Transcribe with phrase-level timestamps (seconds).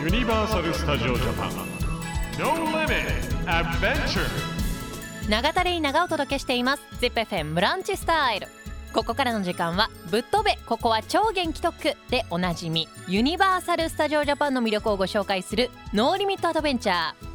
[0.00, 1.50] ユニバーサル・スタジオ・ジャパン
[2.38, 2.86] No Limit
[3.46, 4.20] Adventure
[5.28, 8.46] 長田レイナがお届けしています ZIPFM ブランチスタイル
[8.92, 17.33] ここからの時間はぶっ飛べここは超元気特区でおなじみユニバーサル・スタジオ・ジャパンの魅力をご紹介する No Limit Adventure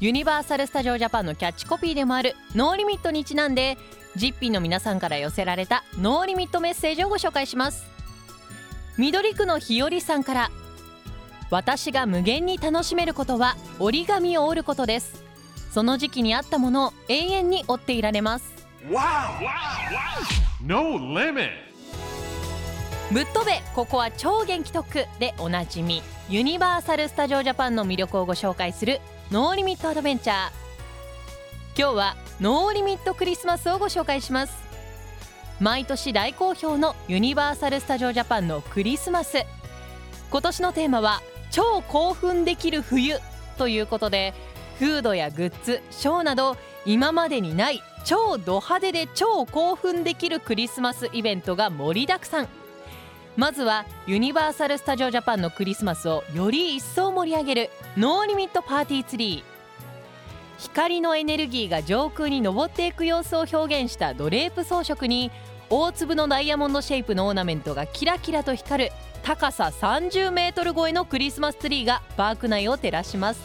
[0.00, 3.76] ユニバーサル・スタジオ・ジャパンのキャッチコピーでもあるノーリミットにちなんで
[4.14, 7.84] ジッピーの皆さんから寄せられたノーリミットメッセージをご紹介します。
[8.96, 10.50] 緑区の日和さんから
[11.50, 15.24] 私が無限に楽しめることは折り紙を折ることです。
[15.72, 18.54] その時期に合ったものを永遠に折っていられます。
[20.60, 21.67] No limit
[23.10, 26.02] ぶっ飛べここは超元気特区でおなじみ。
[26.28, 29.00] ユニバーサル・スタジオ・ジャパンの魅力をご紹介する
[29.30, 30.36] No Limit Adventure。
[31.74, 34.52] 今日は No Limit クリスマスをご紹介します。
[35.58, 39.38] 毎年大好評のユニバーサル・スタジオ・ジャパンのクリスマス。
[40.30, 43.16] 今年のテーマは超興奮できる冬
[43.56, 44.34] ということで
[44.78, 52.48] フードやグッズショーなど今までにない超ド派手で超興奮できるクリスマスイベントが盛りだくさん。
[53.38, 60.60] まずはユニバーサル・スタジオ・ジャパンのクリスマスをより一層盛り上げる No Limit パーティーツリー。
[60.60, 65.30] 光のエネルギーが上空に昇っていく様子を表現したドレープ装飾に
[65.70, 73.40] 大粒のダイヤモンドシェイプのオーナメントがキラキラと光る高さ30メートル超えのクリスマスツリーがパーク内を照らします。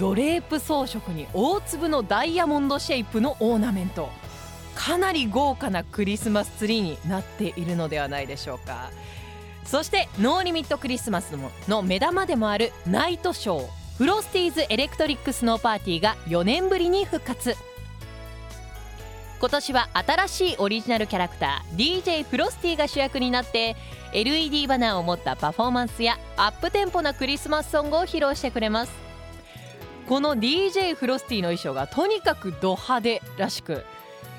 [0.00, 4.08] ドレープ装飾に大粒のダイヤモンドシェイプのオーナメント。
[4.74, 8.90] かなり豪華なクリスマスツリーになっているのではないでしょうか。
[9.64, 11.32] そして No Limit クリスマス
[11.68, 13.68] の目玉でもあるナイトショー。
[13.96, 17.56] フロスティーズエレクトリックスノーパーティーが4年ぶりに復活。
[19.40, 23.76] 今年は新しいオリジナルキャラクター DJ フロスティが主役になって
[24.12, 28.92] LED バナーを持ったパフォーマンスやアップテンポなクリスマスソングを披露してくれます。
[30.08, 33.84] この DJ フロスティの衣装がとにかくド派手らしく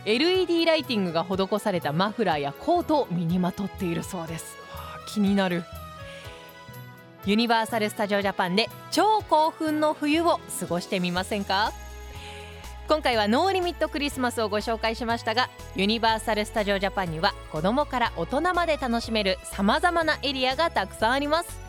[0.05, 4.55] LED ライティングが施されたマフラーやコートを身にまとっているそうです。
[4.71, 5.63] わあ気になる。
[7.25, 11.71] ユニバーサル・スタジオ・ジャパンで超興奮の冬を過ごしてみませんか？
[12.87, 21.59] 今回はノーリミットクリスマスをご紹介しましたがユニバーサル・スタジオ・ジャパンには子供から大人まで楽しめるさまざまなエリアがたくさんあります。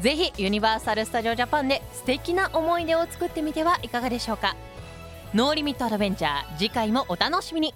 [0.00, 4.56] ぜひユニバーサル・スタジオ・ジャパンで素敵な思い出を作ってみてはいかがでしょうか？
[5.34, 7.74] No Limit Adventure 次回もお楽しみに。